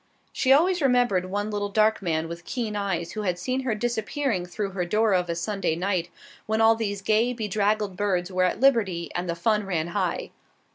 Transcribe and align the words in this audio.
She 0.31 0.51
always 0.51 0.81
remembered 0.81 1.25
one 1.29 1.51
little 1.51 1.69
dark 1.69 2.01
man 2.01 2.27
with 2.27 2.43
keen 2.43 2.75
eyes 2.75 3.11
who 3.11 3.21
had 3.21 3.37
seen 3.37 3.59
her 3.59 3.75
disappearing 3.75 4.47
through 4.47 4.71
her 4.71 4.83
door 4.83 5.13
of 5.13 5.29
a 5.29 5.35
Sunday 5.35 5.75
night 5.75 6.09
when 6.47 6.59
all 6.59 6.73
these 6.75 7.03
gay, 7.03 7.33
bedraggled 7.33 7.95
birds 7.95 8.31
were 8.31 8.45
at 8.45 8.59
liberty 8.59 9.11
and 9.13 9.29
the 9.29 9.35
fun 9.35 9.63
ran 9.63 9.89
high. 9.89 10.31